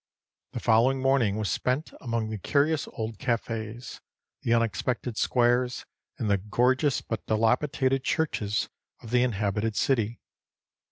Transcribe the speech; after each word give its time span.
The 0.53 0.59
following 0.59 0.99
morning 0.99 1.35
was 1.35 1.51
spent 1.51 1.93
among 2.01 2.29
the 2.31 2.39
curious 2.39 2.87
old 2.91 3.19
cafés, 3.19 3.99
the 4.41 4.51
unexpected 4.51 5.15
squares, 5.15 5.85
and 6.17 6.27
the 6.27 6.39
gorgeous 6.39 7.01
but 7.01 7.23
dilapidated 7.27 8.03
churches 8.03 8.67
of 9.01 9.11
the 9.11 9.21
inhabited 9.21 9.75
city. 9.75 10.19